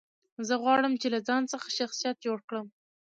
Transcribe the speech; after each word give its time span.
زه 0.47 0.53
غواړم، 0.63 0.93
چي 1.01 1.07
له 1.13 1.19
ځان 1.27 1.43
څخه 1.51 1.67
شخصیت 1.79 2.15
جوړ 2.25 2.39
کړم. 2.49 2.67